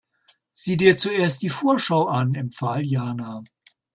Sieh 0.51 0.77
dir 0.77 0.97
zuerst 0.97 1.43
die 1.43 1.51
Vorschau 1.51 2.07
an, 2.07 2.33
empfahl 2.33 2.83
Jana. 2.83 3.43